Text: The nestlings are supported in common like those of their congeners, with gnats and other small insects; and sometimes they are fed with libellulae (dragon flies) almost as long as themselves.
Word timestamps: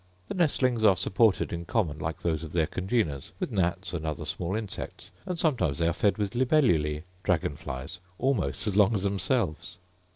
The 0.29 0.33
nestlings 0.33 0.83
are 0.83 0.95
supported 0.97 1.53
in 1.53 1.65
common 1.65 1.99
like 1.99 2.21
those 2.23 2.43
of 2.43 2.53
their 2.53 2.65
congeners, 2.65 3.33
with 3.39 3.51
gnats 3.51 3.93
and 3.93 4.03
other 4.03 4.25
small 4.25 4.55
insects; 4.55 5.11
and 5.27 5.37
sometimes 5.37 5.77
they 5.77 5.87
are 5.87 5.93
fed 5.93 6.17
with 6.17 6.33
libellulae 6.33 7.03
(dragon 7.21 7.55
flies) 7.55 7.99
almost 8.17 8.65
as 8.65 8.75
long 8.75 8.95
as 8.95 9.03
themselves. 9.03 9.77